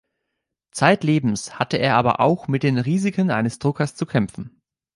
[0.71, 4.59] Zeitlebens hatte er aber auch mit den Risiken eines Druckers zu kämpfen.